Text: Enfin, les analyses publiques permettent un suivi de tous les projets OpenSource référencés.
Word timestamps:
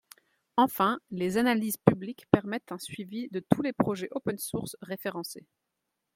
Enfin, 0.57 0.99
les 1.11 1.37
analyses 1.37 1.77
publiques 1.77 2.25
permettent 2.31 2.71
un 2.71 2.79
suivi 2.79 3.27
de 3.29 3.39
tous 3.39 3.61
les 3.61 3.71
projets 3.71 4.09
OpenSource 4.11 4.75
référencés. 4.81 5.45